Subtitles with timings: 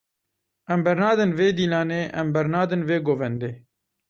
[0.75, 3.51] Em bernadin vê dîlanê, em bernadin vê govendê.